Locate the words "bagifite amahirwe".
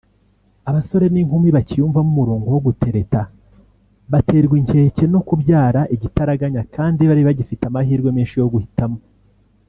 7.27-8.09